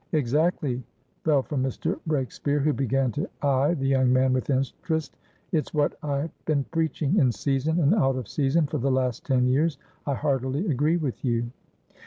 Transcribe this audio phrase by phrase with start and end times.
[0.13, 0.83] "Exactly,"
[1.25, 1.99] fell from Mr.
[2.07, 5.15] Breakspeare, who began to eye the young man with interest.
[5.51, 9.45] "It's what I've been preaching, in season and out of season, for the last ten
[9.45, 9.77] years.
[10.07, 11.51] I heartily agree with you."